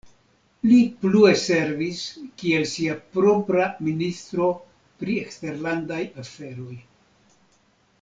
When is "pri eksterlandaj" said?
5.05-6.03